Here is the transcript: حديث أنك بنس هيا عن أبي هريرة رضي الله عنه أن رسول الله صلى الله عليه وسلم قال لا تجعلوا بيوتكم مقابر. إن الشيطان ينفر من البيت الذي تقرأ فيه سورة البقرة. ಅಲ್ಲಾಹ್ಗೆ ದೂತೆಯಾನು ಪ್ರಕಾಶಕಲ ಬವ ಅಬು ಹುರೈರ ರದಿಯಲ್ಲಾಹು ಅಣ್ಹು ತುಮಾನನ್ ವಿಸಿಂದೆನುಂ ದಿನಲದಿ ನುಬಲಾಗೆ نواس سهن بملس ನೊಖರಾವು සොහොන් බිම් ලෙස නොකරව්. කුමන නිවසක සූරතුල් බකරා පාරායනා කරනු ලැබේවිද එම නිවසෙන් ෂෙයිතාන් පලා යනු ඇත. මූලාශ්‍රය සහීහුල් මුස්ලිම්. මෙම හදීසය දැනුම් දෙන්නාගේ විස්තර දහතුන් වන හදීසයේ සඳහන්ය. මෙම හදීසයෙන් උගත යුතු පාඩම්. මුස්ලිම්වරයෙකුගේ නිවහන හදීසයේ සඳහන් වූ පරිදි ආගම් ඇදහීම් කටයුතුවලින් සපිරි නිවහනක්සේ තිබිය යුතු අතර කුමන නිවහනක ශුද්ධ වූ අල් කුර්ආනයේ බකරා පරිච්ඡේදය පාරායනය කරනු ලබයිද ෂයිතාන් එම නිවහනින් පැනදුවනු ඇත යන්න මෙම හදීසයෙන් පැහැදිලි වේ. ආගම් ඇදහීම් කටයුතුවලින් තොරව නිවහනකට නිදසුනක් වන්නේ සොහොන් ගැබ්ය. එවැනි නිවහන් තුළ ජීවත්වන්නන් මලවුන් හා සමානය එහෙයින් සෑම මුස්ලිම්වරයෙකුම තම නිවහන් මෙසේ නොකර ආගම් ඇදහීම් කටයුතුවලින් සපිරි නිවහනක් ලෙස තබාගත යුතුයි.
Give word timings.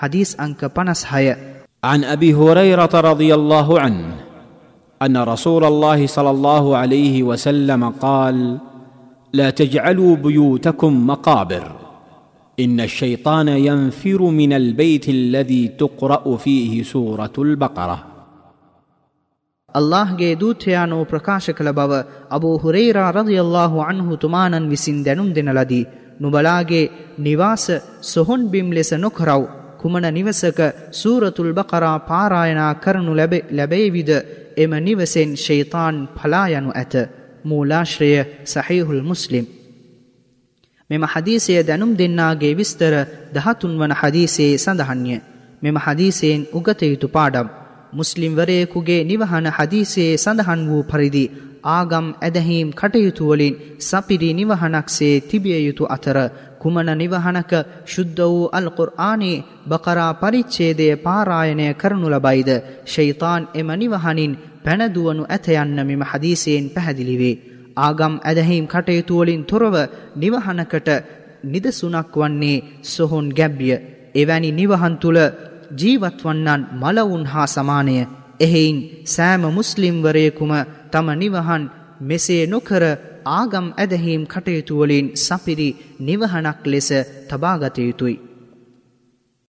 حديث 0.00 0.40
أنك 0.40 0.64
بنس 0.76 1.06
هيا 1.08 1.36
عن 1.84 2.04
أبي 2.04 2.34
هريرة 2.34 2.94
رضي 2.94 3.34
الله 3.34 3.80
عنه 3.80 4.14
أن 5.00 5.16
رسول 5.16 5.64
الله 5.64 6.06
صلى 6.06 6.30
الله 6.30 6.76
عليه 6.76 7.22
وسلم 7.22 7.82
قال 7.90 8.58
لا 9.32 9.50
تجعلوا 9.50 10.16
بيوتكم 10.16 11.06
مقابر. 11.06 11.64
إن 12.58 12.80
الشيطان 12.80 13.48
ينفر 13.48 14.20
من 14.22 14.52
البيت 14.52 15.08
الذي 15.08 15.68
تقرأ 15.68 16.36
فيه 16.36 16.82
سورة 16.84 17.36
البقرة. 17.38 17.98
ಅಲ್ಲಾಹ್ಗೆ 19.74 20.28
ದೂತೆಯಾನು 20.40 20.96
ಪ್ರಕಾಶಕಲ 21.04 21.68
ಬವ 21.78 21.92
ಅಬು 22.36 22.48
ಹುರೈರ 22.62 22.98
ರದಿಯಲ್ಲಾಹು 23.16 23.76
ಅಣ್ಹು 23.88 24.14
ತುಮಾನನ್ 24.22 24.66
ವಿಸಿಂದೆನುಂ 24.72 25.28
ದಿನಲದಿ 25.36 25.82
ನುಬಲಾಗೆ 26.22 26.82
نواس 27.26 27.66
سهن 28.12 28.40
بملس 28.52 28.90
ನೊಖರಾವು 29.04 29.46
සොහොන් 29.80 30.02
බිම් 30.02 30.24
ලෙස 30.24 30.42
නොකරව්. 30.42 30.50
කුමන 30.50 30.54
නිවසක 30.54 30.92
සූරතුල් 30.92 31.52
බකරා 31.52 31.98
පාරායනා 31.98 32.74
කරනු 32.74 33.14
ලැබේවිද 33.50 34.08
එම 34.56 34.70
නිවසෙන් 34.70 35.36
ෂෙයිතාන් 35.36 36.08
පලා 36.22 36.48
යනු 36.48 36.70
ඇත. 36.70 37.10
මූලාශ්‍රය 37.44 38.24
සහීහුල් 38.44 39.02
මුස්ලිම්. 39.02 39.46
මෙම 40.90 41.02
හදීසය 41.02 41.66
දැනුම් 41.66 41.98
දෙන්නාගේ 41.98 42.54
විස්තර 42.54 43.06
දහතුන් 43.34 43.78
වන 43.78 43.92
හදීසයේ 43.92 44.58
සඳහන්ය. 44.58 45.20
මෙම 45.62 45.76
හදීසයෙන් 45.76 46.46
උගත 46.52 46.82
යුතු 46.82 47.08
පාඩම්. 47.08 47.48
මුස්ලිම්වරයෙකුගේ 47.92 49.04
නිවහන 49.04 49.46
හදීසයේ 49.46 50.16
සඳහන් 50.16 50.68
වූ 50.68 50.82
පරිදි 50.82 51.30
ආගම් 51.64 52.06
ඇදහීම් 52.18 52.68
කටයුතුවලින් 52.72 53.58
සපිරි 53.80 54.30
නිවහනක්සේ 54.32 55.14
තිබිය 55.22 55.60
යුතු 55.60 55.84
අතර 55.86 56.18
කුමන 56.58 56.90
නිවහනක 56.92 57.52
ශුද්ධ 57.86 58.22
වූ 58.22 58.50
අල් 58.50 58.68
කුර්ආනයේ 58.70 59.42
බකරා 59.66 60.12
පරිච්ඡේදය 60.14 60.88
පාරායනය 60.98 61.66
කරනු 61.74 62.08
ලබයිද 62.08 62.50
ෂයිතාන් 62.86 63.42
එම 63.54 63.68
නිවහනින් 63.74 64.38
පැනදුවනු 64.64 65.22
ඇත 65.26 65.46
යන්න 65.54 65.78
මෙම 65.82 66.02
හදීසයෙන් 66.04 66.66
පැහැදිලි 66.68 67.16
වේ. 67.16 67.40
ආගම් 67.78 68.14
ඇදහීම් 68.20 68.66
කටයුතුවලින් 68.66 69.42
තොරව 69.44 69.74
නිවහනකට 70.16 70.88
නිදසුනක් 71.44 72.14
වන්නේ 72.14 72.64
සොහොන් 72.84 73.28
ගැබ්ය. 73.30 73.68
එවැනි 74.14 74.50
නිවහන් 74.52 74.94
තුළ 74.96 75.20
ජීවත්වන්නන් 75.72 76.62
මලවුන් 76.74 77.24
හා 77.26 77.46
සමානය 77.46 77.96
එහෙයින් 78.40 78.78
සෑම 79.06 79.44
මුස්ලිම්වරයෙකුම 79.50 80.52
තම 80.90 81.08
නිවහන් 81.16 81.64
මෙසේ 82.02 82.42
නොකර 82.46 82.84
ආගම් 83.32 83.66
ඇදහීම් 83.74 84.22
කටයුතුවලින් 84.26 85.12
සපිරි 85.16 85.70
නිවහනක් 86.00 86.60
ලෙස 86.66 86.90
තබාගත 87.28 87.78
යුතුයි. 87.80 88.16